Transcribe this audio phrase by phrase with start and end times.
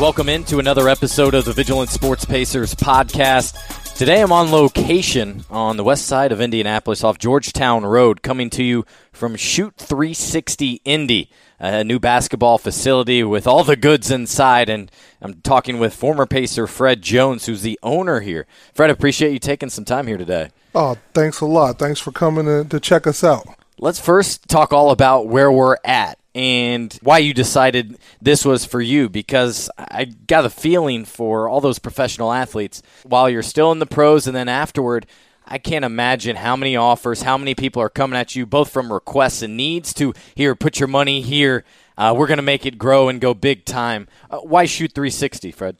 [0.00, 3.94] Welcome into another episode of the Vigilant Sports Pacers podcast.
[3.98, 8.64] Today I'm on location on the west side of Indianapolis off Georgetown Road, coming to
[8.64, 14.70] you from Shoot 360 Indy, a new basketball facility with all the goods inside.
[14.70, 14.90] And
[15.20, 18.46] I'm talking with former Pacer Fred Jones, who's the owner here.
[18.72, 20.48] Fred, I appreciate you taking some time here today.
[20.74, 21.78] Oh, thanks a lot.
[21.78, 23.46] Thanks for coming to, to check us out.
[23.82, 28.82] Let's first talk all about where we're at and why you decided this was for
[28.82, 33.78] you because I got a feeling for all those professional athletes while you're still in
[33.78, 35.06] the pros and then afterward
[35.46, 38.92] I can't imagine how many offers, how many people are coming at you, both from
[38.92, 41.64] requests and needs to here, put your money here.
[41.96, 44.08] Uh, we're going to make it grow and go big time.
[44.30, 45.76] Uh, why shoot 360, Fred?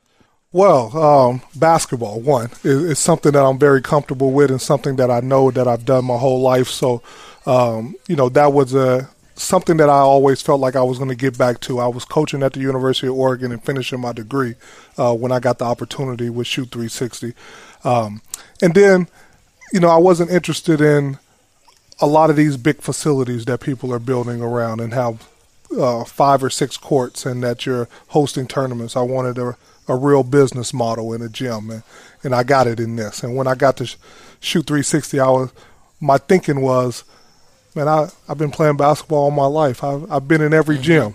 [0.52, 5.08] Well, um, basketball, one, is, is, something that I'm very comfortable with and something that
[5.08, 6.66] I know that I've done my whole life.
[6.66, 7.02] So,
[7.46, 9.08] um, you know, that was a
[9.40, 11.80] something that I always felt like I was going to get back to.
[11.80, 14.54] I was coaching at the University of Oregon and finishing my degree
[14.98, 17.32] uh, when I got the opportunity with Shoot 360.
[17.82, 18.20] Um,
[18.60, 19.08] and then,
[19.72, 21.18] you know, I wasn't interested in
[22.00, 25.26] a lot of these big facilities that people are building around and have
[25.78, 28.96] uh, five or six courts and that you're hosting tournaments.
[28.96, 29.56] I wanted a,
[29.88, 31.82] a real business model in a gym, and,
[32.22, 33.22] and I got it in this.
[33.22, 33.86] And when I got to
[34.40, 35.52] Shoot 360, I was
[35.98, 37.04] my thinking was–
[37.74, 39.82] man, I I've been playing basketball all my life.
[39.82, 40.84] I've I've been in every mm-hmm.
[40.84, 41.14] gym,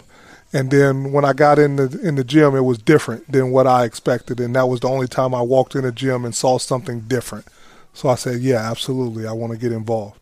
[0.54, 3.68] and then when I got in the in the gym, it was different than what
[3.68, 6.58] I expected, and that was the only time I walked in a gym and saw
[6.58, 7.46] something different.
[7.94, 10.20] So I said, yeah, absolutely, I want to get involved.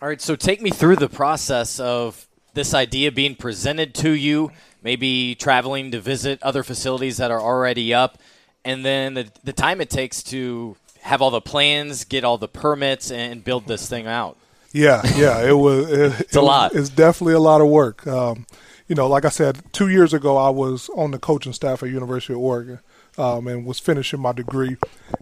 [0.00, 4.50] All right, so take me through the process of this idea being presented to you,
[4.82, 8.18] maybe traveling to visit other facilities that are already up,
[8.64, 12.48] and then the, the time it takes to have all the plans, get all the
[12.48, 14.36] permits, and build this thing out.
[14.72, 15.90] Yeah, yeah, it was.
[15.90, 16.74] It, it's a it lot.
[16.74, 18.06] it's definitely a lot of work.
[18.06, 18.46] Um,
[18.88, 21.90] you know, like I said, two years ago, I was on the coaching staff at
[21.90, 22.80] University of Oregon
[23.18, 24.76] um, and was finishing my degree.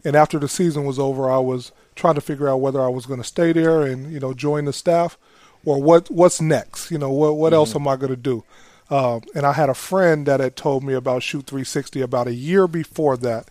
[0.05, 3.06] And after the season was over, I was trying to figure out whether I was
[3.06, 5.19] going to stay there and you know join the staff,
[5.65, 6.91] or what what's next.
[6.91, 7.56] You know, what what mm-hmm.
[7.56, 8.44] else am I going to do?
[8.91, 12.34] Um, and I had a friend that had told me about Shoot 360 about a
[12.34, 13.49] year before that,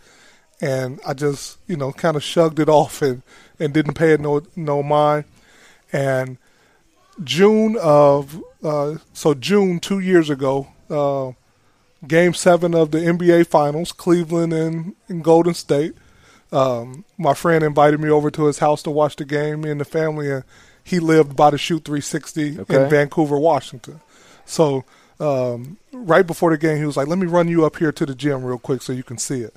[0.60, 3.22] and I just you know kind of shrugged it off and
[3.60, 5.26] and didn't pay it no no mind.
[5.92, 6.38] And
[7.24, 11.32] June of uh, so June two years ago, uh,
[12.08, 15.94] Game Seven of the NBA Finals, Cleveland and, and Golden State.
[16.52, 19.62] Um, my friend invited me over to his house to watch the game.
[19.62, 20.44] Me and the family, and
[20.84, 22.84] he lived by the Shoot 360 okay.
[22.84, 24.00] in Vancouver, Washington.
[24.46, 24.84] So
[25.20, 28.06] um, right before the game, he was like, "Let me run you up here to
[28.06, 29.54] the gym real quick so you can see it."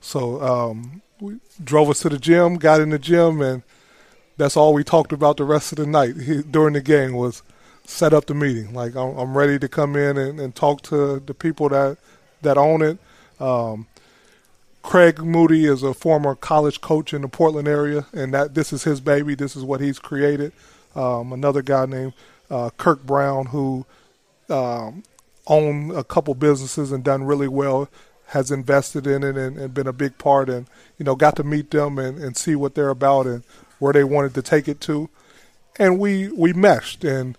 [0.00, 3.62] So um, we drove us to the gym, got in the gym, and
[4.36, 7.42] that's all we talked about the rest of the night he, during the game was
[7.84, 8.74] set up the meeting.
[8.74, 11.98] Like I'm, I'm ready to come in and, and, talk to the people that
[12.42, 12.98] that own it.
[13.40, 13.86] Um,
[14.82, 18.84] Craig Moody is a former college coach in the Portland area, and that this is
[18.84, 19.34] his baby.
[19.34, 20.52] This is what he's created.
[20.94, 22.12] Um, another guy named
[22.50, 23.84] uh, Kirk Brown, who
[24.48, 25.02] um,
[25.46, 27.88] owned a couple businesses and done really well,
[28.28, 30.66] has invested in it and, and, been a big part, and
[30.98, 33.42] you know got to meet them and, and see what they're about and
[33.78, 35.08] where they wanted to take it to,
[35.78, 37.36] and we we meshed and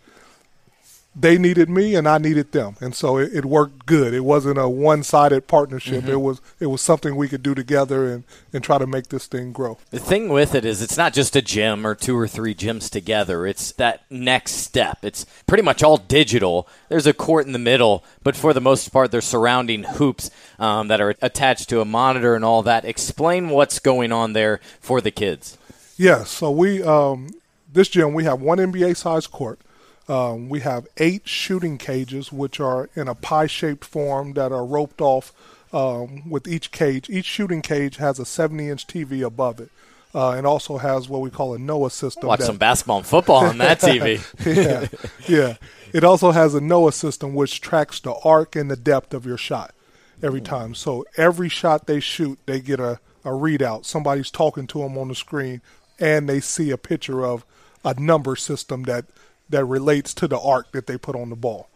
[1.19, 4.13] they needed me and I needed them, and so it, it worked good.
[4.13, 6.03] It wasn't a one-sided partnership.
[6.03, 6.11] Mm-hmm.
[6.11, 8.23] It was it was something we could do together and
[8.53, 9.79] and try to make this thing grow.
[9.89, 12.89] The thing with it is, it's not just a gym or two or three gyms
[12.89, 13.47] together.
[13.47, 14.99] It's that next step.
[15.01, 16.67] It's pretty much all digital.
[16.87, 20.29] There's a court in the middle, but for the most part, they're surrounding hoops
[20.59, 22.85] um, that are attached to a monitor and all that.
[22.85, 25.57] Explain what's going on there for the kids.
[25.97, 26.29] Yes.
[26.29, 27.29] So we um,
[27.71, 29.59] this gym we have one NBA size court.
[30.07, 35.01] Um, we have eight shooting cages, which are in a pie-shaped form that are roped
[35.01, 35.33] off
[35.73, 37.09] um, with each cage.
[37.09, 39.69] Each shooting cage has a 70-inch TV above it.
[40.15, 42.27] Uh, and also has what we call a Noah system.
[42.27, 44.23] Watch that, some basketball and football on that TV.
[44.45, 44.87] yeah,
[45.27, 45.57] yeah.
[45.93, 49.37] It also has a Noah system which tracks the arc and the depth of your
[49.37, 49.75] shot.
[50.23, 50.73] every time.
[50.73, 53.85] So every shot they shoot, they get a, a readout.
[53.85, 55.61] Somebody's talking to them on the screen,
[55.99, 57.45] and they see a picture of
[57.83, 59.05] a number system that
[59.49, 61.69] that relates to the arc that they put on the ball.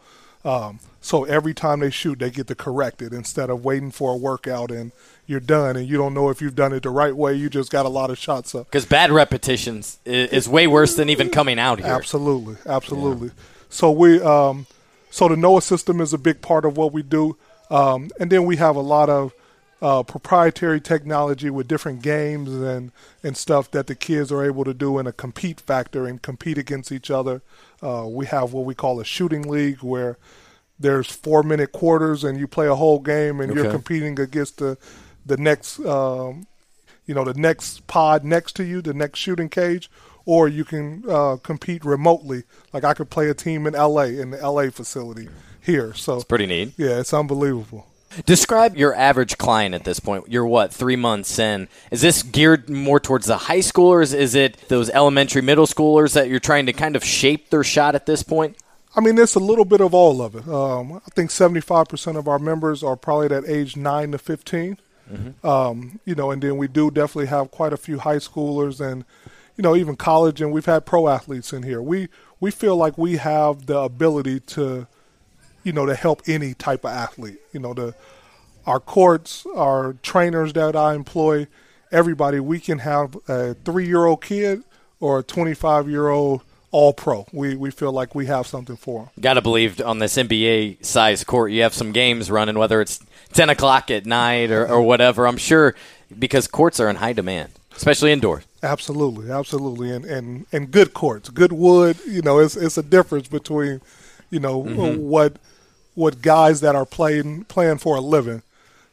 [0.44, 4.12] Um, so every time they shoot, they get to correct it instead of waiting for
[4.12, 4.92] a workout and
[5.26, 7.34] you're done and you don't know if you've done it the right way.
[7.34, 8.66] You just got a lot of shots up.
[8.66, 11.88] Because bad repetitions is, is, way worse than even coming out here.
[11.88, 13.28] Absolutely, absolutely.
[13.28, 13.34] Yeah.
[13.70, 14.66] So we, um,
[15.10, 17.36] so the Noah system is a big part of what we do,
[17.70, 19.32] um, and then we have a lot of
[19.82, 22.92] uh, proprietary technology with different games and
[23.22, 26.56] and stuff that the kids are able to do in a compete factor and compete
[26.56, 27.42] against each other.
[27.82, 30.16] Uh, we have what we call a shooting league where
[30.78, 33.60] there's four minute quarters and you play a whole game and okay.
[33.60, 34.78] you're competing against the
[35.26, 36.46] the next um,
[37.04, 39.90] you know the next pod next to you, the next shooting cage,
[40.24, 42.44] or you can uh, compete remotely.
[42.72, 45.28] Like I could play a team in LA in the LA facility
[45.60, 45.92] here.
[45.94, 46.74] So it's pretty neat.
[46.76, 47.88] Yeah, it's unbelievable.
[48.26, 50.24] Describe your average client at this point.
[50.28, 51.68] You're what, three months in?
[51.90, 54.14] Is this geared more towards the high schoolers?
[54.14, 57.94] Is it those elementary, middle schoolers that you're trying to kind of shape their shot
[57.94, 58.56] at this point?
[58.94, 60.46] I mean, it's a little bit of all of it.
[60.46, 64.78] Um, I think 75% of our members are probably at age 9 to 15.
[65.10, 65.46] Mm-hmm.
[65.46, 69.04] Um, you know, and then we do definitely have quite a few high schoolers and,
[69.56, 71.82] you know, even college, and we've had pro athletes in here.
[71.82, 72.08] We
[72.40, 74.86] we feel like we have the ability to
[75.64, 77.38] you know, to help any type of athlete.
[77.52, 77.94] You know, the
[78.66, 81.46] our courts, our trainers that I employ,
[81.90, 84.62] everybody, we can have a three year old kid
[85.00, 87.26] or a 25 year old all pro.
[87.32, 89.10] We, we feel like we have something for them.
[89.20, 92.98] Got to believe on this NBA size court, you have some games running, whether it's
[93.34, 95.26] 10 o'clock at night or, or whatever.
[95.26, 95.74] I'm sure
[96.18, 98.44] because courts are in high demand, especially indoors.
[98.62, 101.96] Absolutely, absolutely, and and and good courts, good wood.
[102.06, 103.80] You know, it's it's a difference between,
[104.30, 105.02] you know, mm-hmm.
[105.02, 105.36] what
[105.94, 108.42] what guys that are playing playing for a living,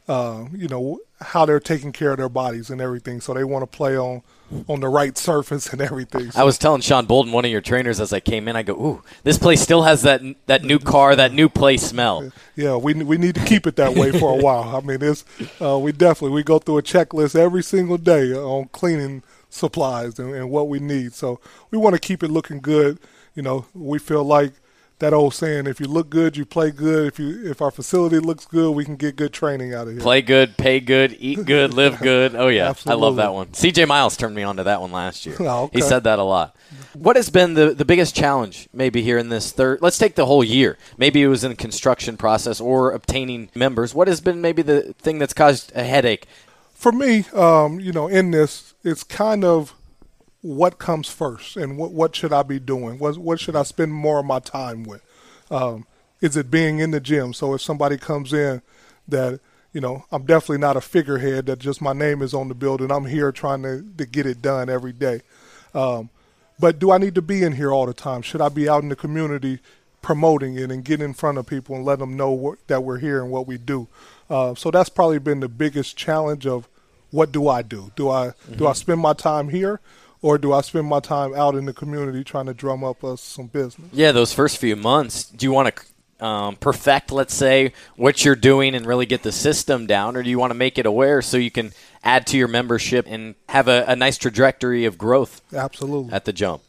[0.08, 3.20] uh, you know, how they're taking care of their bodies and everything.
[3.20, 4.22] So they want to play on
[4.68, 6.30] on the right surface and everything.
[6.30, 6.40] So.
[6.40, 8.74] I was telling Sean Bolden, one of your trainers, as I came in, I go,
[8.74, 12.94] "Ooh, this place still has that that new car, that new place smell." Yeah, we
[12.94, 14.76] we need to keep it that way for a while.
[14.76, 15.24] I mean, it's
[15.60, 20.34] uh, we definitely we go through a checklist every single day on cleaning supplies and,
[20.34, 21.12] and what we need.
[21.12, 22.98] So we want to keep it looking good.
[23.34, 24.52] You know, we feel like
[25.00, 27.06] that old saying: if you look good, you play good.
[27.06, 30.00] If you if our facility looks good, we can get good training out of here.
[30.00, 32.36] Play good, pay good, eat good, live good.
[32.36, 33.48] Oh yeah, I love that one.
[33.48, 35.36] CJ Miles turned me on to that one last year.
[35.40, 35.78] oh, okay.
[35.78, 36.54] He said that a lot.
[36.94, 39.82] What has been the the biggest challenge maybe here in this third?
[39.82, 40.78] Let's take the whole year.
[40.96, 43.94] Maybe it was in the construction process or obtaining members.
[43.94, 46.26] What has been maybe the thing that's caused a headache?
[46.74, 49.74] For me, um, you know, in this, it's kind of
[50.42, 52.98] what comes first and what what should I be doing?
[52.98, 55.02] What what should I spend more of my time with?
[55.50, 55.86] Um,
[56.20, 57.32] is it being in the gym?
[57.32, 58.62] So if somebody comes in
[59.08, 59.40] that
[59.72, 62.90] you know, I'm definitely not a figurehead that just my name is on the building.
[62.90, 65.22] I'm here trying to, to get it done every day.
[65.74, 66.10] Um,
[66.58, 68.22] but do I need to be in here all the time?
[68.22, 69.60] Should I be out in the community
[70.02, 72.98] promoting it and getting in front of people and let them know what, that we're
[72.98, 73.86] here and what we do?
[74.28, 76.68] Uh, so that's probably been the biggest challenge of
[77.10, 77.92] what do I do?
[77.96, 78.54] Do I mm-hmm.
[78.54, 79.80] do I spend my time here
[80.22, 83.20] or do I spend my time out in the community trying to drum up us
[83.20, 83.88] some business?
[83.92, 88.36] Yeah, those first few months, do you want to um, perfect, let's say, what you're
[88.36, 91.22] doing and really get the system down, or do you want to make it aware
[91.22, 91.72] so you can
[92.04, 95.40] add to your membership and have a, a nice trajectory of growth?
[95.54, 96.12] Absolutely.
[96.12, 96.62] At the jump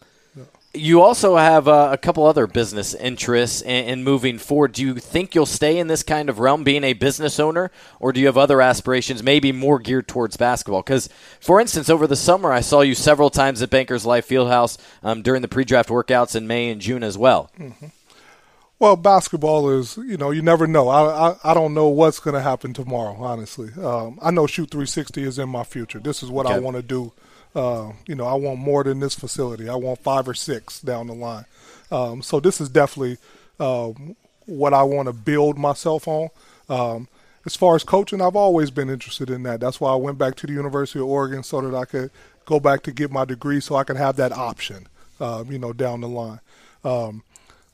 [0.73, 4.71] you also have uh, a couple other business interests in, in, moving forward.
[4.71, 8.13] Do you think you'll stay in this kind of realm, being a business owner, or
[8.13, 10.81] do you have other aspirations, maybe more geared towards basketball?
[10.81, 11.09] Because,
[11.41, 15.21] for instance, over the summer, I saw you several times at Bankers Life Fieldhouse um,
[15.21, 17.51] during the pre-draft workouts in May and June as well.
[17.59, 17.87] Mm-hmm.
[18.79, 20.87] Well, basketball is, you know, you never know.
[20.87, 23.69] I I, I don't know what's going to happen tomorrow, honestly.
[23.79, 25.99] Um, I know Shoot 360 is in my future.
[25.99, 26.55] This is what okay.
[26.55, 27.11] I want to do
[27.55, 29.67] uh, you know, I want more than this facility.
[29.69, 31.45] I want five or six down the line.
[31.91, 33.17] Um, so this is definitely
[33.59, 33.91] uh,
[34.45, 36.29] what I want to build myself on.
[36.69, 37.07] Um,
[37.45, 39.59] as far as coaching, I've always been interested in that.
[39.59, 42.11] That's why I went back to the University of Oregon so that I could
[42.45, 44.87] go back to get my degree, so I could have that option,
[45.19, 46.39] uh, you know, down the line.
[46.83, 47.23] Um,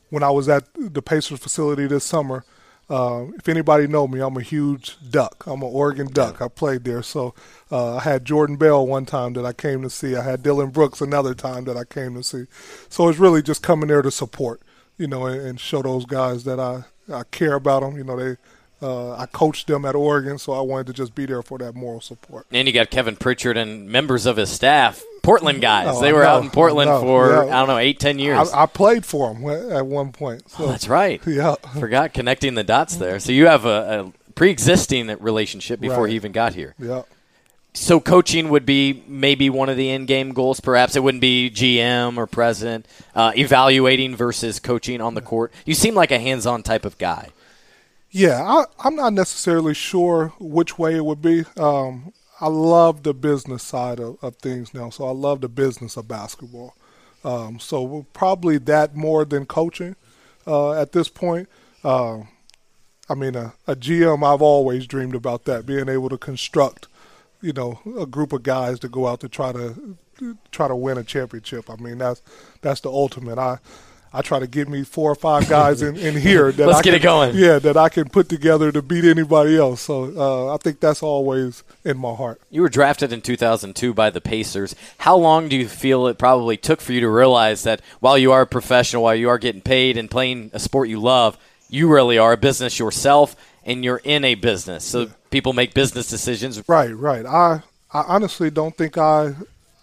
[0.09, 2.45] when I was at the Pacers facility this summer,
[2.89, 5.45] uh, if anybody know me, I'm a huge duck.
[5.45, 6.41] I'm an Oregon Duck.
[6.41, 7.35] I played there, so
[7.69, 10.15] uh, I had Jordan Bell one time that I came to see.
[10.15, 12.45] I had Dillon Brooks another time that I came to see.
[12.87, 14.61] So it's really just coming there to support,
[14.97, 17.97] you know, and, and show those guys that I I care about them.
[17.97, 18.37] You know, they
[18.81, 21.73] uh, I coached them at Oregon, so I wanted to just be there for that
[21.75, 22.45] moral support.
[22.51, 25.87] And you got Kevin Pritchard and members of his staff, Portland guys.
[25.87, 27.39] No, they were out in Portland for yeah.
[27.45, 28.51] I don't know eight, ten years.
[28.51, 30.49] I, I played for them at one point.
[30.51, 30.65] So.
[30.65, 31.21] Oh, that's right.
[31.27, 33.19] Yeah, forgot connecting the dots there.
[33.19, 36.09] So you have a, a pre-existing relationship before Right.
[36.11, 36.75] he even got here.
[36.79, 37.01] Yeah.
[37.73, 40.59] So coaching would be maybe one of the end-game goals.
[40.59, 45.51] Perhaps it wouldn't be GM or president uh, evaluating versus coaching on the court.
[45.65, 47.29] You seem like a hands-on type of guy.
[48.09, 51.45] Yeah, I, I'm not necessarily sure which way it would be.
[51.57, 55.97] Um, I love the business side of, of things now, so I love the business
[55.97, 56.75] of basketball.
[57.23, 59.95] Um, so probably that more than coaching
[60.45, 61.49] uh, at this point.
[61.83, 62.19] Uh,
[63.09, 66.87] I mean, a, a GM, I've always dreamed about that, being able to construct,
[67.41, 69.97] you know, a group of guys to go out to try to
[70.51, 71.69] try to win a championship.
[71.69, 72.21] I mean, that's
[72.61, 73.37] that's the ultimate.
[73.37, 73.59] I
[74.13, 76.81] I try to get me four or five guys in, in here that Let's I
[76.81, 77.35] get can, it going.
[77.35, 79.81] Yeah, that I can put together to beat anybody else.
[79.81, 82.41] So uh, I think that's always in my heart.
[82.49, 84.75] You were drafted in 2002 by the Pacers.
[84.99, 88.31] How long do you feel it probably took for you to realize that while you
[88.31, 91.37] are a professional, while you are getting paid and playing a sport you love,
[91.69, 93.35] you really are a business yourself
[93.65, 94.83] and you're in a business.
[94.83, 96.61] So people make business decisions.
[96.67, 97.25] Right, right.
[97.25, 99.35] I I honestly don't think I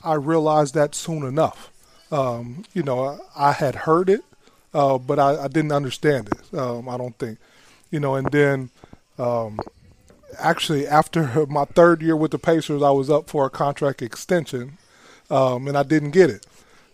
[0.03, 1.71] I realized that soon enough.
[2.15, 4.23] Um, you know, I, I had heard it,
[4.73, 6.57] uh, but I, I didn't understand it.
[6.57, 7.39] Um, I don't think,
[7.91, 8.15] you know.
[8.15, 8.71] And then,
[9.19, 9.59] um,
[10.39, 14.79] actually, after my third year with the Pacers, I was up for a contract extension,
[15.29, 16.47] um, and I didn't get it.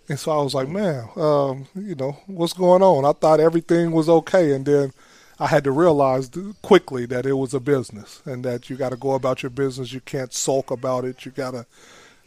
[0.08, 3.04] And so I was like, man, um, you know, what's going on?
[3.04, 4.92] I thought everything was okay, and then
[5.38, 6.30] I had to realize
[6.62, 9.92] quickly that it was a business, and that you got to go about your business.
[9.92, 11.26] You can't sulk about it.
[11.26, 11.66] You got to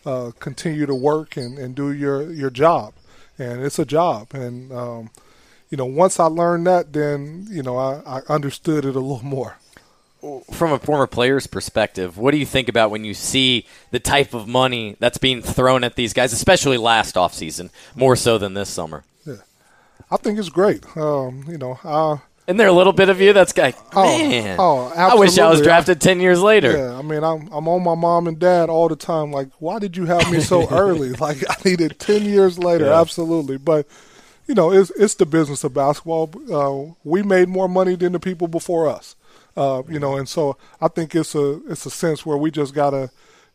[0.05, 2.93] uh, continue to work and, and do your your job,
[3.37, 4.33] and it's a job.
[4.33, 5.09] And um,
[5.69, 9.23] you know, once I learned that, then you know I, I understood it a little
[9.23, 9.57] more.
[10.53, 14.33] From a former player's perspective, what do you think about when you see the type
[14.33, 18.69] of money that's being thrown at these guys, especially last offseason, more so than this
[18.69, 19.03] summer?
[19.25, 19.41] Yeah,
[20.09, 20.85] I think it's great.
[20.95, 24.57] Um, you know, I, Isn't there a little bit of you that's like, Oh, man,
[24.59, 26.75] oh, I wish I was drafted 10 years later?
[26.77, 29.31] Yeah, I mean, I'm I'm on my mom and dad all the time.
[29.31, 31.13] Like, why did you have me so early?
[31.13, 32.85] Like, I needed ten years later.
[32.85, 32.99] Yeah.
[32.99, 33.87] Absolutely, but
[34.45, 36.29] you know, it's it's the business of basketball.
[36.51, 39.15] Uh, we made more money than the people before us.
[39.55, 42.73] Uh, you know, and so I think it's a it's a sense where we just
[42.73, 43.09] gotta,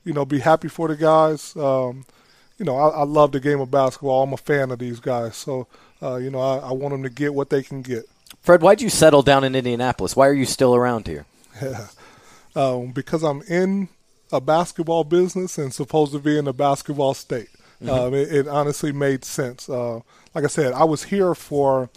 [0.04, 1.54] you know, be happy for the guys.
[1.56, 2.06] Um,
[2.56, 4.22] you know, I, I love the game of basketball.
[4.22, 5.66] I'm a fan of these guys, so
[6.02, 8.04] uh, you know, I, I want them to get what they can get.
[8.48, 10.16] Fred, why'd you settle down in Indianapolis?
[10.16, 11.26] Why are you still around here?
[12.56, 13.90] um, because I'm in
[14.32, 17.50] a basketball business and supposed to be in a basketball state.
[17.86, 19.68] Um, it, it honestly made sense.
[19.68, 20.00] Uh,
[20.34, 21.90] like I said, I was here for,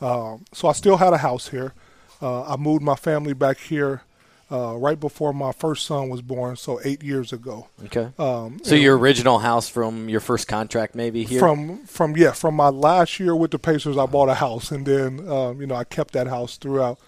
[0.00, 1.74] um, so I still had a house here.
[2.22, 4.02] Uh, I moved my family back here
[4.50, 7.68] uh, right before my first son was born, so eight years ago.
[7.86, 8.10] Okay.
[8.18, 11.40] Um, so your original house from your first contract, maybe here.
[11.40, 14.86] From from yeah, from my last year with the Pacers, I bought a house, and
[14.86, 16.98] then um, you know I kept that house throughout.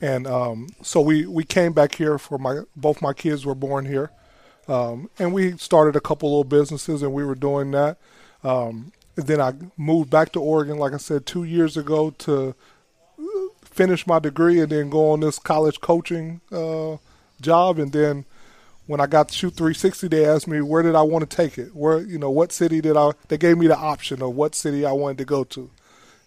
[0.00, 3.86] And um, so we we came back here for my both my kids were born
[3.86, 4.10] here,
[4.68, 7.98] um, and we started a couple little businesses, and we were doing that.
[8.44, 12.54] Um, then I moved back to Oregon, like I said, two years ago to
[13.74, 16.96] finish my degree and then go on this college coaching uh,
[17.40, 17.78] job.
[17.78, 18.24] And then
[18.86, 21.58] when I got to shoot 360, they asked me where did I want to take
[21.58, 21.74] it.
[21.74, 23.12] Where you know what city did I?
[23.28, 25.70] They gave me the option of what city I wanted to go to,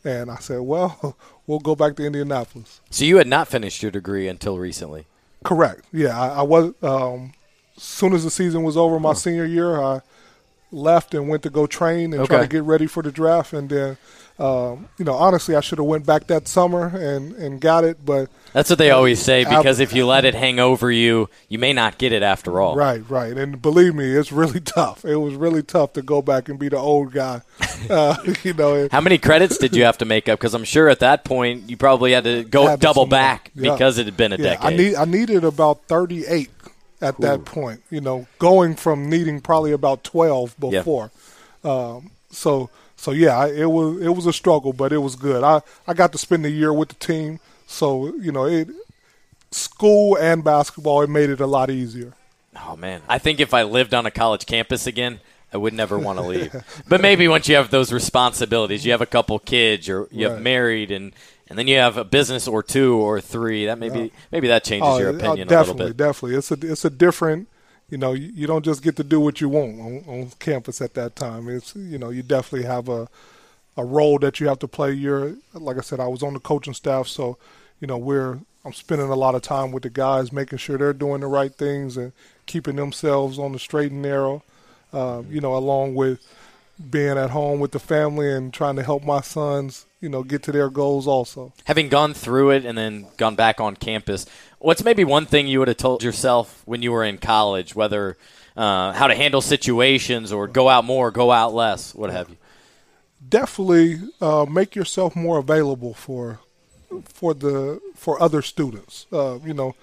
[0.03, 1.15] and I said, well,
[1.47, 2.81] we'll go back to Indianapolis.
[2.89, 5.05] so you had not finished your degree until recently.
[5.43, 5.85] Correct.
[5.93, 6.73] Yeah, I, I was.
[6.81, 7.33] Um,
[7.77, 10.01] soon as the season was over, my senior year, I
[10.71, 13.53] left and went to go train and try to get ready for the draft.
[13.53, 13.97] And then,
[14.39, 18.05] um, you know, honestly, I should have went back that summer and and got it,
[18.05, 21.57] but That's what they always say because if you let it hang over you, you
[21.57, 22.75] may not get it after all.
[22.75, 23.35] Right, right.
[23.35, 25.03] And believe me, it's really tough.
[25.05, 27.41] It was really tough to go back and be the old guy.
[27.91, 30.39] Uh, you know, How many credits did you have to make up?
[30.39, 33.71] Because I'm sure at that point you probably had to go Had double back Yeah.
[33.71, 34.73] because it had been a yeah, decade.
[34.73, 36.49] I need I needed about 38
[37.01, 40.69] at that point, you know, going from needing probably about 12 Yeah.
[40.79, 41.11] before.
[41.63, 45.43] Um, so so yeah, I, it was it was a struggle, but it was good.
[45.43, 48.69] I I got to spend a year with the team, so you know, it
[49.51, 52.13] school and basketball it made it a lot easier.
[52.55, 55.21] Oh man, I think if I lived on a college campus again,
[55.53, 56.55] I would never want to leave.
[56.87, 60.33] but maybe once you have those responsibilities, you have a couple kids, or you have
[60.33, 60.41] Right.
[60.41, 61.13] married, and
[61.49, 63.65] and then you have a business or two or three.
[63.67, 65.95] That maybe maybe that changes your uh, opinion a definitely, little bit.
[65.97, 66.35] definitely.
[66.37, 67.47] It's a it's a different.
[67.89, 70.81] You know, you, you don't just get to do what you want on, on campus
[70.81, 71.47] at that time.
[71.47, 73.07] It's you know, you definitely have a
[73.77, 74.91] a role that you have to play.
[74.93, 77.37] You're like I said, I was on the coaching staff, so
[77.79, 80.93] you know we're I'm spending a lot of time with the guys, making sure they're
[80.93, 82.11] doing the right things and
[82.45, 84.43] keeping themselves on the straight and narrow.
[84.91, 86.27] Uh, you know, along with
[86.91, 90.43] being at home with the family and trying to help my sons you know get
[90.43, 91.53] to their goals also.
[91.65, 94.25] Having gone through it and then gone back on campus,
[94.59, 98.17] what's maybe one thing you would have told yourself when you were in college, whether
[98.55, 102.37] uh, how to handle situations or go out more, go out less, what have you?
[103.27, 106.39] Definitely uh, make yourself more available for
[107.03, 109.05] for the for other students.
[109.11, 109.75] Uh, you know,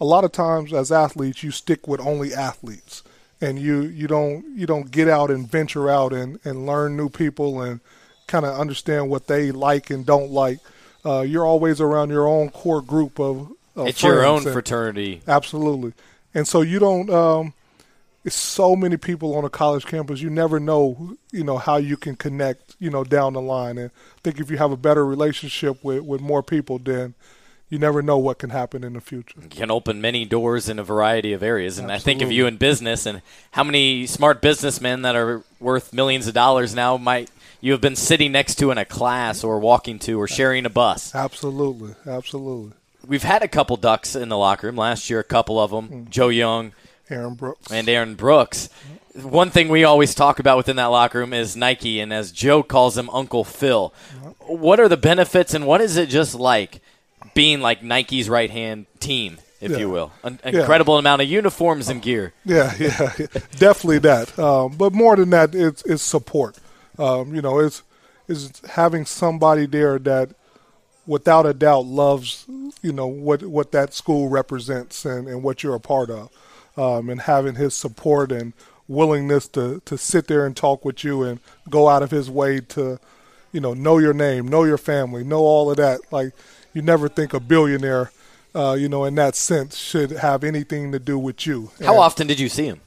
[0.00, 3.02] a lot of times as athletes, you stick with only athletes,
[3.40, 7.08] and you you don't you don't get out and venture out and and learn new
[7.08, 7.80] people and
[8.26, 10.58] kind of understand what they like and don't like.
[11.04, 13.52] Uh, you're always around your own core group of.
[13.76, 15.22] of it's your own and, fraternity.
[15.26, 15.92] Absolutely,
[16.34, 17.10] and so you don't.
[17.10, 17.54] Um,
[18.24, 20.22] it's so many people on a college campus.
[20.22, 23.76] You never know, you know, how you can connect, you know, down the line.
[23.76, 27.14] And I think if you have a better relationship with with more people, then
[27.68, 29.40] you never know what can happen in the future.
[29.42, 31.78] You can open many doors in a variety of areas.
[31.78, 32.12] And Absolutely.
[32.12, 36.26] I think of you in business and how many smart businessmen that are worth millions
[36.26, 37.30] of dollars now might
[37.64, 40.70] you have been sitting next to in a class or walking to or sharing a
[40.70, 41.14] bus.
[41.14, 41.94] Absolutely.
[42.06, 42.72] Absolutely.
[43.06, 45.88] We've had a couple ducks in the locker room last year, a couple of them.
[45.88, 46.10] Mm-hmm.
[46.10, 46.72] Joe Young,
[47.08, 47.72] Aaron Brooks.
[47.72, 48.68] And Aaron Brooks.
[49.14, 52.62] One thing we always talk about within that locker room is Nike, and as Joe
[52.62, 53.94] calls him, Uncle Phil.
[54.40, 56.82] What are the benefits, and what is it just like
[57.32, 59.78] being like Nike's right hand team, if yeah.
[59.78, 60.12] you will?
[60.22, 60.98] An incredible yeah.
[60.98, 62.34] amount of uniforms and gear.
[62.44, 62.88] Yeah, yeah,
[63.56, 64.38] definitely that.
[64.38, 66.58] Um, but more than that, it's, it's support.
[66.98, 67.82] Um, you know, it's,
[68.28, 70.30] it's having somebody there that
[71.06, 72.46] without a doubt loves
[72.80, 76.30] you know what what that school represents and, and what you're a part of
[76.76, 78.52] um, and having his support and
[78.88, 82.60] willingness to to sit there and talk with you and go out of his way
[82.60, 82.98] to,
[83.52, 86.00] you know, know your name, know your family, know all of that.
[86.10, 86.32] Like
[86.72, 88.10] you never think a billionaire,
[88.54, 91.70] uh, you know, in that sense, should have anything to do with you.
[91.80, 92.80] How and often did you see him?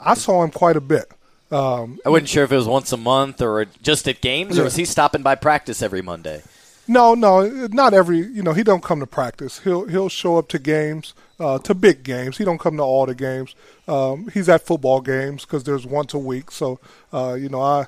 [0.00, 1.10] I saw him quite a bit.
[1.50, 4.62] Um, I wasn't sure if it was once a month or just at games, yeah.
[4.62, 6.42] or was he stopping by practice every Monday?
[6.86, 8.18] No, no, not every.
[8.18, 9.60] You know, he don't come to practice.
[9.60, 12.38] He'll he'll show up to games, uh, to big games.
[12.38, 13.54] He don't come to all the games.
[13.86, 16.50] Um, he's at football games because there's once a week.
[16.50, 16.80] So,
[17.12, 17.86] uh, you know, I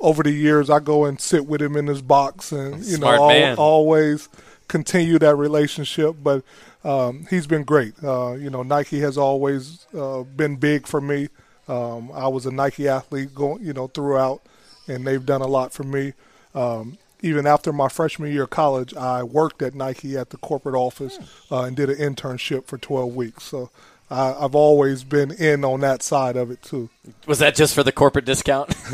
[0.00, 3.18] over the years I go and sit with him in his box, and you Smart
[3.18, 4.28] know, al- always
[4.68, 6.16] continue that relationship.
[6.22, 6.42] But
[6.84, 7.94] um, he's been great.
[8.02, 11.28] Uh, you know, Nike has always uh, been big for me.
[11.68, 14.42] Um, I was a Nike athlete going, you know, throughout,
[14.86, 16.12] and they've done a lot for me.
[16.54, 20.74] Um, even after my freshman year of college, I worked at Nike at the corporate
[20.74, 21.18] office
[21.50, 23.44] uh, and did an internship for 12 weeks.
[23.44, 23.70] So
[24.10, 26.90] I, have always been in on that side of it too.
[27.26, 28.74] Was that just for the corporate discount?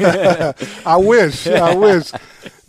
[0.86, 1.46] I wish.
[1.48, 2.12] I wish.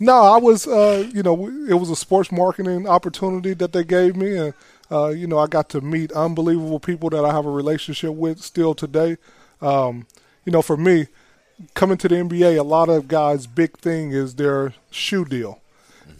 [0.00, 0.66] No, I was.
[0.66, 4.54] Uh, you know, it was a sports marketing opportunity that they gave me, and
[4.90, 8.40] uh, you know, I got to meet unbelievable people that I have a relationship with
[8.40, 9.16] still today.
[9.62, 10.06] Um,
[10.44, 11.06] you know, for me,
[11.74, 15.60] coming to the NBA, a lot of guys' big thing is their shoe deal.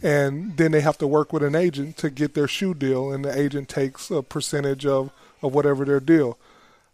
[0.01, 3.23] And then they have to work with an agent to get their shoe deal, and
[3.23, 6.37] the agent takes a percentage of, of whatever their deal.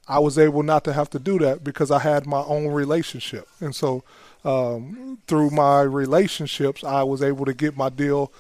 [0.08, 3.48] I was able not to have to do that because I had my own relationship.
[3.60, 4.04] And so
[4.44, 8.32] um, through my relationships, I was able to get my deal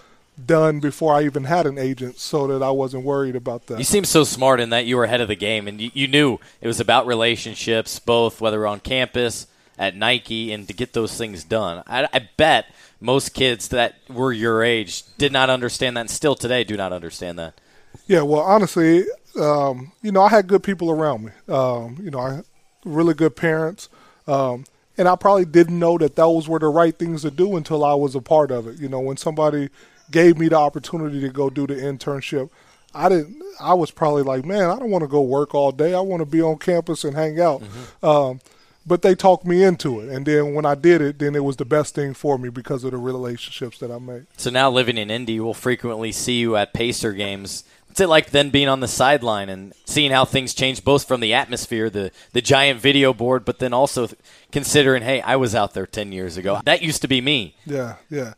[0.45, 3.77] done before I even had an agent so that I wasn't worried about that.
[3.77, 6.07] You seem so smart in that you were ahead of the game and you, you
[6.07, 9.47] knew it was about relationships, both whether on campus–
[9.79, 11.81] at Nike and to get those things done.
[11.87, 12.65] I, I, bet
[12.99, 16.91] most kids that were your age did not understand that and still today do not
[16.91, 17.59] understand that.
[18.05, 19.05] Yeah, well, honestly,
[19.39, 21.31] um, you know, I had good people around me.
[21.47, 22.41] Um, you know, I
[22.83, 23.87] really good parents.
[24.27, 24.65] Um,
[24.97, 27.93] and I probably didn't know that those were the right things to do until I
[27.93, 28.79] was a part of it.
[28.79, 29.69] You know, when somebody
[30.11, 32.49] gave me the opportunity to go do the internship,
[32.93, 33.41] I didn't.
[33.59, 35.93] I was probably like, man, I don't want to go work all day.
[35.93, 37.61] I want to be on campus and hang out.
[37.61, 38.05] Mm-hmm.
[38.05, 38.39] Um,
[38.85, 40.09] but they talked me into it.
[40.09, 42.83] And then when I did it, then it was the best thing for me because
[42.83, 44.25] of the relationships that I made.
[44.37, 47.63] So now living in Indy, we'll frequently see you at Pacer games.
[47.87, 51.21] What's it like then being on the sideline and seeing how things change, both from
[51.21, 54.09] the atmosphere, the the giant video board, but then also
[54.51, 56.61] considering, hey, I was out there ten years ago.
[56.65, 57.55] That used to be me.
[57.65, 58.35] Yeah, yeah.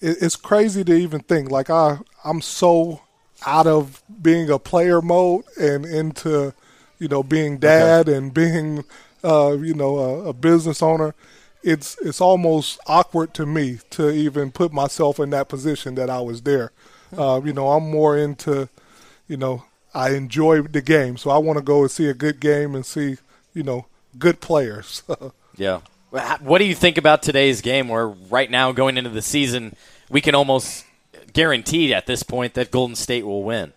[0.00, 1.50] It's crazy to even think.
[1.50, 3.02] Like I, I'm so
[3.46, 6.54] out of being a player mode and into,
[6.98, 8.16] you know, being dad okay.
[8.16, 8.84] and being
[9.22, 11.14] uh, you know, a, a, business owner,
[11.62, 16.20] it's it's almost awkward to me to even put myself in that position that I
[16.20, 16.72] was there.
[17.16, 18.68] Uh, you know, I'm more into,
[19.28, 22.40] you know, I enjoy the game, so I want to go and see a good
[22.40, 23.16] game and see,
[23.52, 23.86] you know,
[24.18, 25.02] good players.
[25.56, 25.80] yeah.
[26.10, 27.88] What do you think about today's game?
[27.88, 29.76] Where right now, going into the season,
[30.08, 30.84] we can almost
[31.32, 33.72] guarantee at this point that Golden State will win.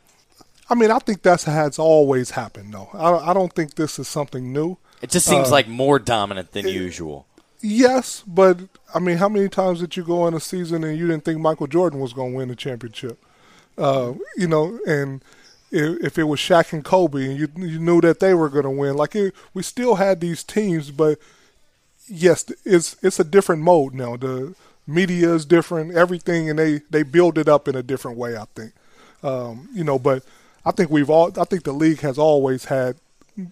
[0.70, 2.90] I mean, I think that's has always happened, though.
[2.94, 4.78] I, I don't think this is something new.
[5.02, 7.28] It just seems uh, like more dominant than it, usual.
[7.62, 8.60] Yes, but
[8.96, 11.40] I mean, how many times did you go in a season and you didn't think
[11.40, 13.24] Michael Jordan was going to win the championship?
[13.78, 15.24] Uh, you know, and
[15.72, 18.64] if, if, it was Shaq and Kobe, and you you knew that they were going
[18.64, 21.20] to win, like it, we still had these teams, but
[22.08, 24.18] yes, it's it's a different mode now.
[24.18, 24.56] The
[24.88, 28.36] media is different, everything, and they they build it up in a different way.
[28.38, 28.74] I think,
[29.24, 30.24] um, you know, but
[30.66, 32.98] I think we've all I think the league has always had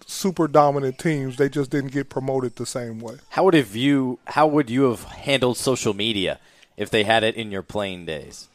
[0.06, 1.36] super dominant teams.
[1.36, 3.16] They just didn't get promoted the same way.
[3.30, 6.38] How would have you how would you have handled social media
[6.76, 8.48] if they had it in your playing days?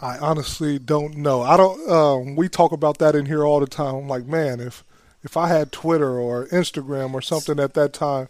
[0.00, 1.42] I honestly don't know.
[1.42, 1.88] I don't.
[1.88, 3.94] Um, we talk about that in here all the time.
[3.94, 4.82] I'm like, man, if
[5.22, 8.28] if I had Twitter or Instagram or something at that time,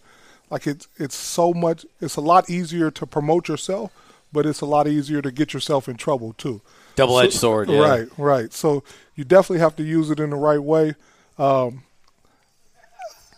[0.52, 1.86] like it's it's so much.
[1.98, 3.90] It's a lot easier to promote yourself,
[4.32, 6.60] but it's a lot easier to get yourself in trouble too.
[6.94, 7.70] Double edged so, sword.
[7.70, 7.78] Yeah.
[7.78, 8.52] Right, right.
[8.52, 8.84] So
[9.16, 10.94] you definitely have to use it in the right way.
[11.38, 11.84] Um,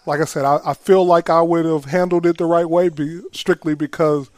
[0.07, 2.88] like I said, I, I, feel like I would have handled it the right way,
[2.88, 4.29] be, strictly because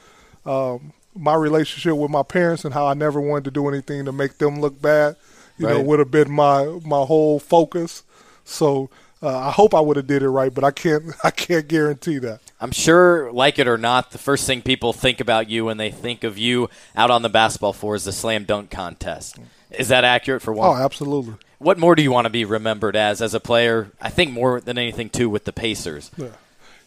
[0.45, 4.13] um, my relationship with my parents and how I never wanted to do anything to
[4.13, 5.17] make them look bad,
[5.57, 5.79] you right.
[5.79, 8.03] know, would have been my my whole focus.
[8.45, 8.91] So
[9.23, 12.19] uh, I hope I would have did it right, but I can't I can't guarantee
[12.19, 12.41] that.
[12.61, 15.91] I'm sure, like it or not, the first thing people think about you when they
[15.91, 19.39] think of you out on the basketball floor is the slam dunk contest.
[19.71, 20.69] Is that accurate for one?
[20.69, 21.35] Oh, absolutely.
[21.59, 23.91] What more do you want to be remembered as as a player?
[24.01, 26.11] I think more than anything too with the Pacers.
[26.17, 26.29] Yeah,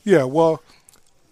[0.04, 0.24] yeah.
[0.24, 0.62] Well,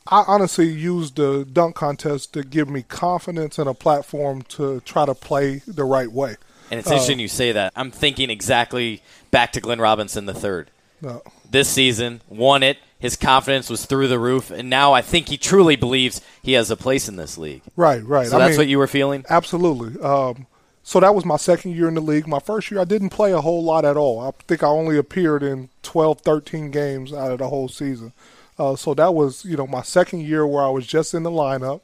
[0.07, 5.05] I honestly used the dunk contest to give me confidence and a platform to try
[5.05, 6.37] to play the right way.
[6.69, 7.71] And it's interesting uh, you say that.
[7.75, 10.69] I'm thinking exactly back to Glenn Robinson the third.
[11.01, 11.21] No.
[11.49, 12.77] This season, won it.
[12.99, 16.71] His confidence was through the roof, and now I think he truly believes he has
[16.71, 17.61] a place in this league.
[17.75, 18.27] Right, right.
[18.27, 19.23] So I that's mean, what you were feeling.
[19.29, 20.01] Absolutely.
[20.01, 20.47] Um,
[20.81, 22.27] so that was my second year in the league.
[22.27, 24.19] My first year, I didn't play a whole lot at all.
[24.19, 28.13] I think I only appeared in 12, 13 games out of the whole season.
[28.57, 31.29] Uh, so that was, you know, my second year where I was just in the
[31.29, 31.81] lineup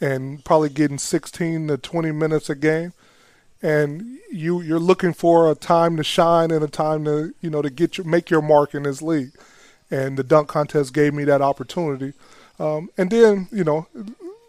[0.00, 2.92] and probably getting 16 to 20 minutes a game.
[3.62, 7.62] And you you're looking for a time to shine and a time to you know
[7.62, 9.32] to get your make your mark in this league.
[9.90, 12.14] And the dunk contest gave me that opportunity.
[12.58, 13.86] Um, and then you know,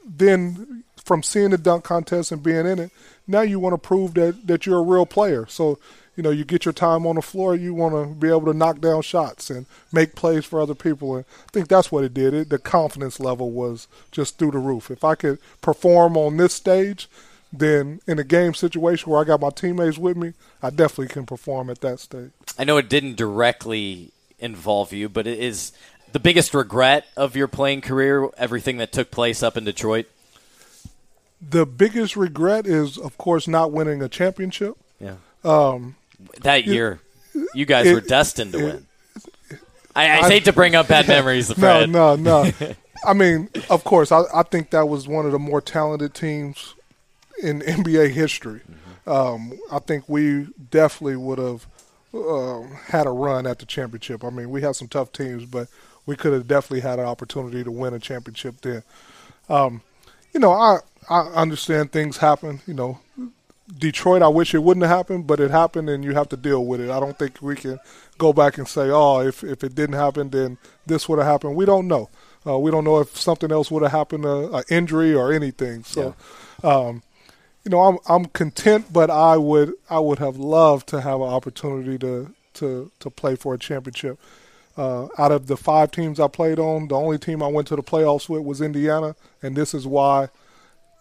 [0.06, 2.92] then from seeing the dunk contest and being in it,
[3.28, 5.46] now you want to prove that that you're a real player.
[5.48, 5.80] So
[6.16, 7.56] you know you get your time on the floor.
[7.56, 11.16] You want to be able to knock down shots and make plays for other people.
[11.16, 12.34] And I think that's what it did.
[12.34, 14.90] It, the confidence level was just through the roof.
[14.90, 17.10] If I could perform on this stage,
[17.54, 21.28] then in a game situation where I got my teammates with me, I definitely can
[21.28, 22.32] perform at that stage.
[22.58, 25.72] I know it didn't directly involve you, but it is
[26.12, 30.08] the biggest regret of your playing career, everything that took place up in Detroit?
[31.42, 34.76] The biggest regret is, of course, not winning a championship.
[35.00, 35.16] Yeah.
[35.44, 35.96] Um,
[36.42, 37.02] that year,
[37.36, 38.88] it, you guys it, were destined to it, win.
[39.96, 41.90] I, I, I, hate to bring up bad memories, Fred.
[41.90, 42.74] No, no, no.
[43.06, 46.74] I mean, of course, I, I, think that was one of the more talented teams
[47.42, 48.62] in NBA history.
[48.62, 49.10] Mm-hmm.
[49.10, 51.68] Um, I think we definitely would have
[52.14, 54.24] uh, had a run at the championship.
[54.24, 55.68] I mean, we had some tough teams, but
[56.06, 58.84] we could have definitely had an opportunity to win a championship then.
[59.50, 59.82] Um,
[60.34, 62.62] you know, I I understand things happen.
[62.66, 63.00] You know,
[63.78, 66.66] Detroit, I wish it wouldn't have happened, but it happened, and you have to deal
[66.66, 66.90] with it.
[66.90, 67.80] I don't think we can
[68.18, 71.56] go back and say, oh, if if it didn't happen, then this would have happened.
[71.56, 72.10] We don't know.
[72.46, 75.84] Uh, we don't know if something else would have happened, uh, an injury or anything.
[75.86, 76.14] So,
[76.62, 76.70] yeah.
[76.70, 77.04] um,
[77.64, 81.30] you know, I'm I'm content, but I would I would have loved to have an
[81.30, 84.20] opportunity to to to play for a championship.
[84.76, 87.76] Uh, out of the five teams I played on, the only team I went to
[87.76, 90.30] the playoffs with was Indiana, and this is why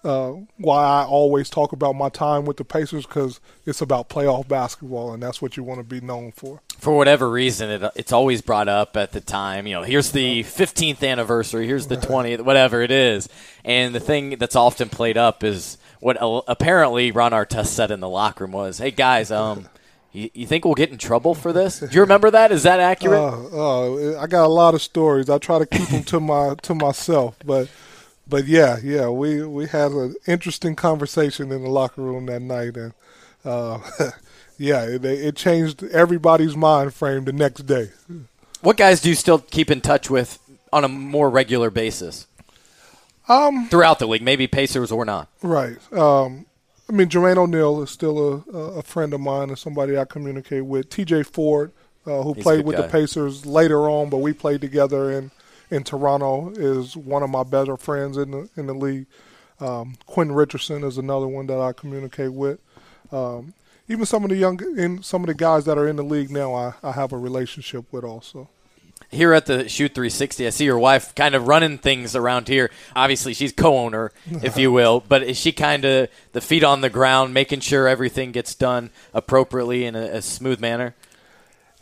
[0.05, 4.47] uh, why I always talk about my time with the Pacers because it's about playoff
[4.49, 6.61] basketball, and that's what you want to be known for.
[6.79, 9.67] For whatever reason, it, it's always brought up at the time.
[9.67, 13.29] You know, here's the 15th anniversary, here's the 20th, whatever it is,
[13.65, 16.17] and the thing that's often played up is what
[16.49, 19.69] apparently Ron Artest said in the locker room was, "Hey guys, um."
[20.15, 21.81] You, you think we'll get in trouble for this?
[21.81, 22.53] Do you remember that?
[22.53, 23.19] Is that accurate?
[23.19, 25.31] Uh, uh, I got a lot of stories.
[25.31, 27.71] I try to keep them to my to myself, but
[28.29, 32.77] but yeah, yeah, we we had an interesting conversation in the locker room that night,
[32.77, 32.93] and
[33.43, 33.79] uh,
[34.59, 37.89] yeah, it, it changed everybody's mind frame the next day.
[38.61, 40.39] What guys do you still keep in touch with
[40.75, 42.27] on a more regular basis?
[43.29, 45.29] Um, throughout the league, maybe Pacers or not.
[45.43, 45.77] Right.
[45.93, 46.47] Um,
[46.89, 50.65] I mean, Jermaine O'Neal is still a, a friend of mine and somebody I communicate
[50.65, 50.91] with.
[50.91, 51.23] T.J.
[51.23, 51.73] Ford,
[52.07, 52.83] uh, who He's played with guy.
[52.83, 55.31] the Pacers later on, but we played together in
[55.71, 59.07] in Toronto is one of my better friends in the in the league.
[59.59, 62.59] Um, Quentin Richardson is another one that I communicate with.
[63.11, 63.55] Um,
[63.89, 66.31] even some of the young, in some of the guys that are in the league
[66.31, 68.49] now, I, I have a relationship with also.
[69.13, 72.71] Here at the Shoot 360, I see your wife kind of running things around here.
[72.97, 74.11] Obviously, she's co-owner,
[74.43, 77.87] if you will, but is she kind of the feet on the ground, making sure
[77.87, 80.95] everything gets done appropriately in a, a smooth manner?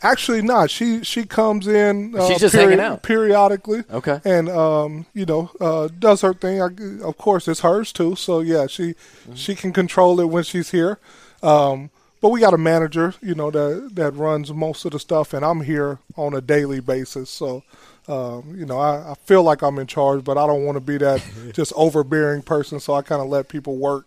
[0.03, 0.71] Actually, not.
[0.71, 2.15] She she comes in.
[2.17, 3.83] Uh, She's just peri- hanging out periodically.
[3.91, 6.59] Okay, and um, you know, uh, does her thing.
[6.59, 6.69] I,
[7.05, 8.15] of course, it's hers too.
[8.15, 9.35] So yeah, she mm-hmm.
[9.35, 10.97] she can control it when she's here.
[11.43, 15.33] Um, but we got a manager, you know, that that runs most of the stuff,
[15.33, 17.31] and I'm here on a daily basis.
[17.31, 17.63] So,
[18.07, 20.81] um, you know, I, I, feel like I'm in charge, but I don't want to
[20.81, 22.79] be that just overbearing person.
[22.79, 24.05] So I kind of let people work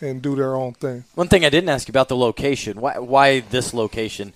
[0.00, 1.04] and do their own thing.
[1.14, 2.80] One thing I didn't ask you about the location.
[2.80, 4.34] Why why this location?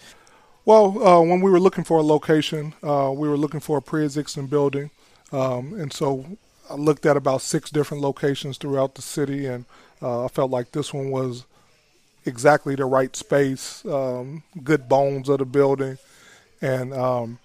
[0.65, 3.83] Well, uh, when we were looking for a location, uh, we were looking for a
[3.83, 4.91] pre-existing building,
[5.33, 6.27] um, and so
[6.71, 9.65] I looked at about six different locations throughout the city, and
[10.03, 11.47] uh, I felt like this one was
[12.29, 15.99] exactly the right space, um, good bones of the building,
[16.61, 17.39] and um,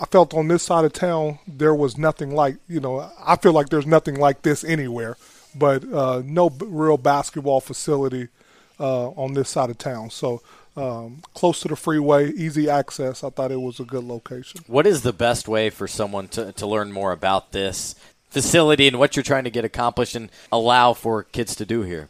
[0.00, 3.52] I felt on this side of town there was nothing like you know I feel
[3.52, 5.16] like there's nothing like this anywhere,
[5.54, 8.28] but uh, no real basketball facility
[8.80, 10.10] uh, on this side of town.
[10.10, 10.40] So
[10.76, 13.22] um, close to the freeway, easy access.
[13.22, 14.60] I thought it was a good location.
[14.66, 17.94] What is the best way for someone to, to learn more about this
[18.30, 22.08] facility and what you're trying to get accomplished and allow for kids to do here?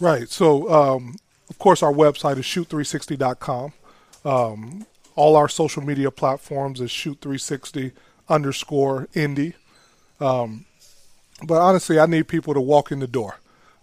[0.00, 0.28] Right.
[0.28, 1.16] So, um,
[1.48, 3.72] of course, our website is shoot360.com.
[4.24, 7.92] Um, all our social media platforms is shoot360
[8.28, 9.54] underscore Indy.
[10.20, 10.66] Um,
[11.42, 13.36] but honestly, I need people to walk in the door.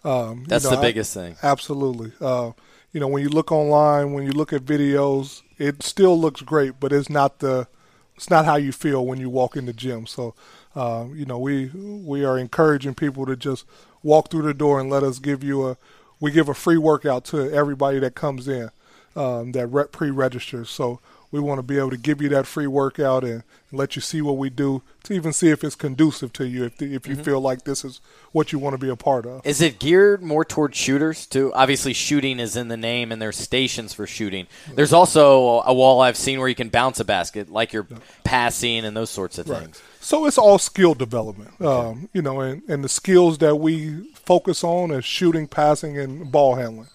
[0.03, 1.35] Um, That's you know, the biggest I, thing.
[1.41, 2.11] Absolutely.
[2.19, 2.51] Uh,
[2.91, 6.79] you know, when you look online, when you look at videos, it still looks great,
[6.79, 7.67] but it's not the
[8.15, 10.05] it's not how you feel when you walk in the gym.
[10.05, 10.35] So,
[10.75, 13.65] uh, you know, we we are encouraging people to just
[14.03, 15.77] walk through the door and let us give you a
[16.19, 18.69] we give a free workout to everybody that comes in
[19.15, 20.69] um, that pre-registers.
[20.69, 20.99] So
[21.31, 23.43] we want to be able to give you that free workout and,
[23.75, 26.77] let you see what we do to even see if it's conducive to you if,
[26.77, 27.23] the, if you mm-hmm.
[27.23, 27.99] feel like this is
[28.31, 29.43] what you want to be a part of.
[29.45, 31.51] Is it geared more toward shooters too?
[31.55, 34.45] Obviously, shooting is in the name, and there's stations for shooting.
[34.75, 37.97] There's also a wall I've seen where you can bounce a basket, like you're yeah.
[38.23, 39.63] passing and those sorts of right.
[39.63, 39.81] things.
[40.03, 44.63] So it's all skill development, um, you know, and, and the skills that we focus
[44.63, 46.89] on is shooting, passing, and ball handling.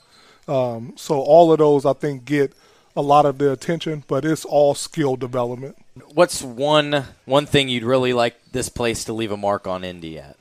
[0.47, 2.53] Um, so all of those, I think, get–
[2.99, 5.77] a lot of the attention, but it's all skill development.
[6.15, 10.19] What's one one thing you'd really like this place to leave a mark on Indy
[10.19, 10.37] at?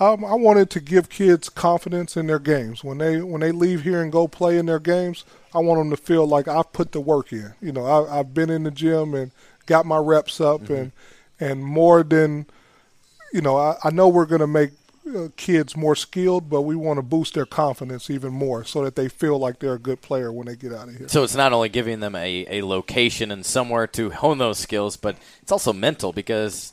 [0.00, 3.82] Um, I wanted to give kids confidence in their games when they when they leave
[3.82, 5.26] here and go play in their games.
[5.54, 7.52] I want them to feel like I've put the work in.
[7.60, 9.30] You know, I, have been in the gym and
[9.66, 10.74] got my reps up, mm-hmm.
[10.74, 10.92] and
[11.40, 12.46] and more than
[13.32, 14.70] you know, I, I know we're going to make
[15.14, 18.96] uh, kids more skilled, but we want to boost their confidence even more so that
[18.96, 21.08] they feel like they're a good player when they get out of here.
[21.08, 24.96] So it's not only giving them a, a location and somewhere to hone those skills,
[24.96, 26.72] but it's also mental because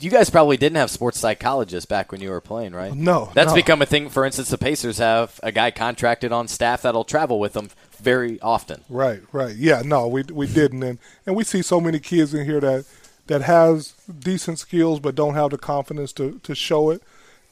[0.00, 2.94] you guys probably didn't have sports psychologists back when you were playing, right?
[2.94, 3.30] No.
[3.34, 3.54] That's no.
[3.54, 4.08] become a thing.
[4.08, 8.40] For instance, the Pacers have a guy contracted on staff that'll travel with them very
[8.40, 8.82] often.
[8.88, 9.54] Right, right.
[9.54, 12.84] Yeah, no, we we didn't and and we see so many kids in here that
[13.26, 17.02] that has decent skills but don't have the confidence to to show it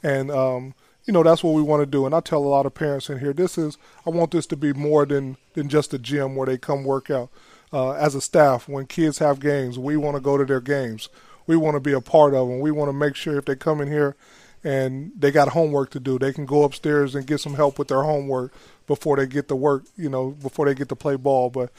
[0.03, 0.73] and um,
[1.05, 2.05] you know that's what we want to do.
[2.05, 4.57] And I tell a lot of parents in here, this is I want this to
[4.57, 7.29] be more than than just a gym where they come work out.
[7.71, 11.09] Uh, as a staff, when kids have games, we want to go to their games.
[11.47, 12.59] We want to be a part of them.
[12.59, 14.15] We want to make sure if they come in here
[14.63, 17.87] and they got homework to do, they can go upstairs and get some help with
[17.87, 18.53] their homework
[18.85, 19.83] before they get to work.
[19.97, 21.49] You know, before they get to play ball.
[21.49, 21.71] But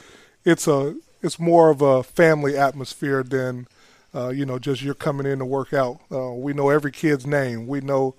[0.44, 3.68] it's a it's more of a family atmosphere than
[4.14, 6.00] uh, you know, just you're coming in to work out.
[6.10, 7.66] Uh, we know every kid's name.
[7.66, 8.14] We know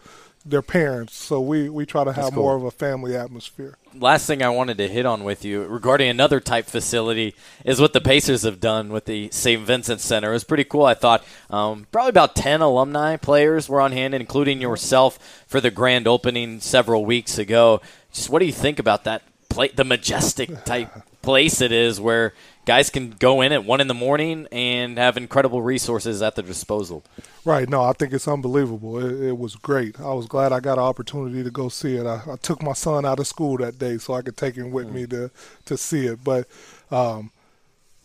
[0.46, 1.16] their parents.
[1.16, 2.44] So we, we try to have cool.
[2.44, 3.78] more of a family atmosphere.
[3.96, 7.94] Last thing I wanted to hit on with you regarding another type facility is what
[7.94, 9.66] the Pacers have done with the St.
[9.66, 10.30] Vincent Center.
[10.30, 10.86] It was pretty cool.
[10.86, 15.72] I thought um, probably about 10 alumni players were on hand, including yourself, for the
[15.72, 17.82] grand opening several weeks ago.
[18.14, 19.24] Just what do you think about that?
[19.50, 20.92] Play, the majestic type
[21.24, 22.34] place it is where
[22.66, 26.44] guys can go in at one in the morning and have incredible resources at their
[26.44, 27.04] disposal.
[27.46, 27.70] Right.
[27.70, 29.00] No, I think it's unbelievable.
[29.00, 30.00] It, it was great.
[30.00, 32.06] I was glad I got an opportunity to go see it.
[32.06, 34.72] I, I, took my son out of school that day so I could take him
[34.72, 34.94] with mm.
[34.94, 35.32] me to
[35.66, 36.24] to see it.
[36.24, 36.48] But
[36.90, 37.32] um,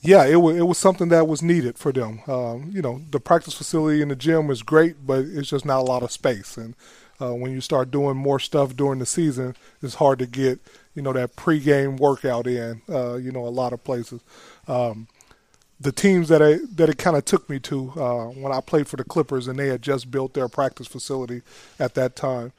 [0.02, 2.20] yeah, it was it was something that was needed for them.
[2.26, 5.80] Um, you know, the practice facility in the gym is great, but it's just not
[5.80, 6.56] a lot of space.
[6.56, 6.74] And
[7.20, 10.60] uh, when you start doing more stuff during the season, it's hard to get
[10.94, 12.82] you know that pregame workout in.
[12.88, 14.20] Uh, you know, a lot of places.
[14.68, 15.08] Um,
[15.80, 18.88] the teams that I that it kind of took me to uh, when I played
[18.88, 21.42] for the Clippers, and they had just built their practice facility
[21.78, 22.52] at that time,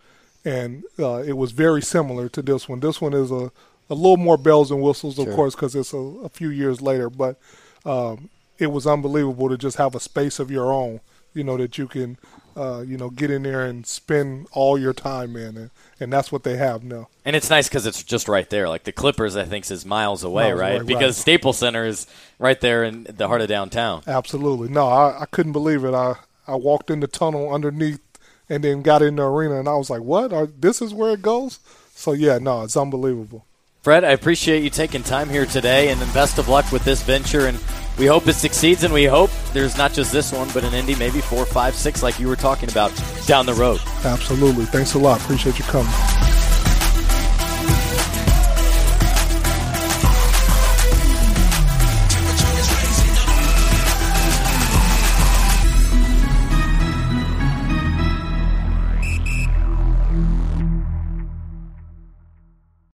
[0.44, 2.80] and uh, it was very similar to this one.
[2.80, 3.52] This one is a
[3.92, 5.36] a little more bells and whistles, of sure.
[5.36, 7.38] course, because it's a, a, few years later, but
[7.86, 11.02] um, it was unbelievable to just have a space of your own.
[11.34, 12.18] You know that you can,
[12.58, 16.32] uh, you know, get in there and spend all your time in, and, and that's
[16.32, 17.08] what they have now.
[17.24, 18.68] And it's nice because it's just right there.
[18.68, 20.76] Like the Clippers, I think, is miles away, Miles right?
[20.82, 21.22] away, because right.
[21.22, 24.04] Staples Center is right there in the heart of downtown.
[24.08, 24.68] Absolutely.
[24.68, 25.94] No, I, I couldn't believe it.
[25.94, 26.16] I,
[26.48, 28.02] I walked in the tunnel underneath
[28.50, 30.34] and then got in the arena, and I was like, what?
[30.34, 31.60] Are, this is where it goes?
[31.96, 33.46] So, yeah, no, it's unbelievable.
[33.82, 37.02] Fred, I appreciate you taking time here today, and then best of luck with this
[37.02, 37.48] venture.
[37.48, 37.58] And
[37.98, 40.96] we hope it succeeds, and we hope there's not just this one, but an Indy,
[40.96, 42.92] maybe four, five, six, like you were talking about
[43.28, 43.80] down the road.
[44.04, 44.66] Absolutely.
[44.66, 45.22] Thanks a lot.
[45.22, 45.92] Appreciate you coming.